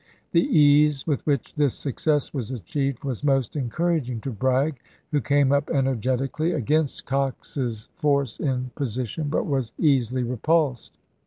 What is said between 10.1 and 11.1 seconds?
re pulsed.